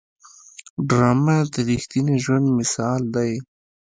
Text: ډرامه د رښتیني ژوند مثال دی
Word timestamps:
ډرامه 0.89 1.37
د 1.53 1.55
رښتیني 1.69 2.15
ژوند 2.23 2.45
مثال 2.59 3.01
دی 3.15 3.31